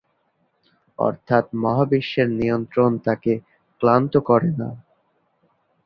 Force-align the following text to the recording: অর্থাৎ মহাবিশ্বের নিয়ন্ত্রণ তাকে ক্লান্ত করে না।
অর্থাৎ 0.99 1.45
মহাবিশ্বের 1.55 2.27
নিয়ন্ত্রণ 2.31 2.91
তাকে 2.97 3.33
ক্লান্ত 3.81 4.13
করে 4.29 4.49
না। 4.57 4.69